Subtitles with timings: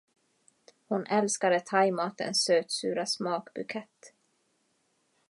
[0.87, 4.13] Hon älskade thaimatens sötsura smakbukett